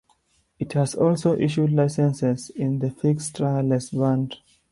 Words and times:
It 0.57 0.73
has 0.73 0.95
also 0.95 1.37
issued 1.37 1.71
licenses 1.73 2.49
in 2.49 2.79
the 2.79 2.89
fixed 2.89 3.39
wireless 3.39 3.91
band. 3.91 4.35